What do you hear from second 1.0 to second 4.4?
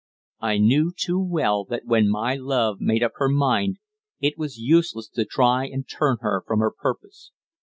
well that when my love made up her mind it